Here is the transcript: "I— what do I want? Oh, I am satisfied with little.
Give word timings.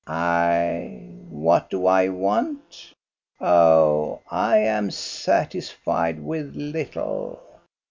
"I— 0.07 1.09
what 1.29 1.69
do 1.69 1.85
I 1.85 2.07
want? 2.09 2.91
Oh, 3.39 4.21
I 4.31 4.57
am 4.57 4.89
satisfied 4.89 6.19
with 6.19 6.55
little. 6.55 7.39